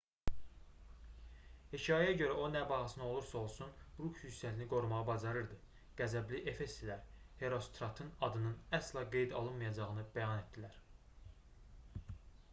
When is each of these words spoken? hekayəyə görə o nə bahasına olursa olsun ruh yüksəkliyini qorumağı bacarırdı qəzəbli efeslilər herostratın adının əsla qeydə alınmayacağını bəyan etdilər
hekayəyə 1.73 2.13
görə 2.21 2.37
o 2.45 2.45
nə 2.53 2.61
bahasına 2.69 3.09
olursa 3.09 3.35
olsun 3.41 3.75
ruh 3.97 4.23
yüksəkliyini 4.27 4.67
qorumağı 4.71 5.03
bacarırdı 5.09 5.57
qəzəbli 5.99 6.39
efeslilər 6.53 7.03
herostratın 7.43 8.09
adının 8.29 8.55
əsla 8.79 9.03
qeydə 9.17 9.37
alınmayacağını 9.43 10.07
bəyan 10.17 10.35
etdilər 10.45 10.81